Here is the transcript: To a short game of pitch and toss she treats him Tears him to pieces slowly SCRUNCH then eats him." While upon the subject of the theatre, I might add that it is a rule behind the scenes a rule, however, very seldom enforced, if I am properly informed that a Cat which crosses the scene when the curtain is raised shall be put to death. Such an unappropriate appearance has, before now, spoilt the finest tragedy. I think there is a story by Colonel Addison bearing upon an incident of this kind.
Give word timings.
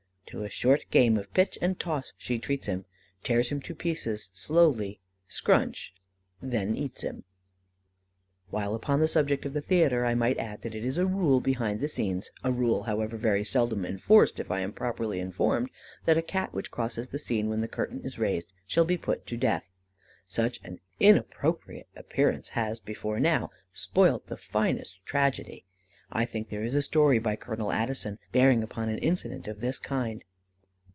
To 0.31 0.45
a 0.45 0.49
short 0.49 0.85
game 0.91 1.17
of 1.17 1.33
pitch 1.33 1.57
and 1.61 1.77
toss 1.77 2.13
she 2.17 2.39
treats 2.39 2.65
him 2.65 2.85
Tears 3.21 3.49
him 3.49 3.59
to 3.63 3.75
pieces 3.75 4.31
slowly 4.33 5.01
SCRUNCH 5.27 5.93
then 6.41 6.73
eats 6.73 7.01
him." 7.01 7.25
While 8.49 8.73
upon 8.73 9.01
the 9.01 9.09
subject 9.09 9.45
of 9.45 9.51
the 9.51 9.59
theatre, 9.59 10.05
I 10.05 10.13
might 10.15 10.37
add 10.37 10.61
that 10.61 10.73
it 10.73 10.85
is 10.85 10.97
a 10.97 11.05
rule 11.05 11.41
behind 11.41 11.81
the 11.81 11.89
scenes 11.89 12.31
a 12.45 12.49
rule, 12.53 12.83
however, 12.83 13.17
very 13.17 13.43
seldom 13.43 13.83
enforced, 13.85 14.39
if 14.39 14.49
I 14.49 14.61
am 14.61 14.71
properly 14.71 15.19
informed 15.19 15.69
that 16.05 16.17
a 16.17 16.21
Cat 16.21 16.53
which 16.53 16.71
crosses 16.71 17.09
the 17.09 17.19
scene 17.19 17.49
when 17.49 17.59
the 17.59 17.67
curtain 17.67 17.99
is 18.01 18.17
raised 18.17 18.53
shall 18.65 18.85
be 18.85 18.95
put 18.95 19.27
to 19.27 19.35
death. 19.35 19.69
Such 20.29 20.61
an 20.63 20.79
unappropriate 21.01 21.89
appearance 21.93 22.47
has, 22.49 22.79
before 22.79 23.19
now, 23.19 23.49
spoilt 23.73 24.27
the 24.27 24.37
finest 24.37 25.05
tragedy. 25.05 25.65
I 26.13 26.25
think 26.25 26.49
there 26.49 26.63
is 26.65 26.75
a 26.75 26.81
story 26.81 27.19
by 27.19 27.37
Colonel 27.37 27.71
Addison 27.71 28.19
bearing 28.33 28.63
upon 28.63 28.89
an 28.89 28.97
incident 28.97 29.47
of 29.47 29.61
this 29.61 29.79
kind. 29.79 30.25